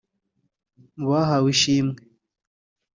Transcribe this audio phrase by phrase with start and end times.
[0.99, 1.99] Mu bahawe ishimwe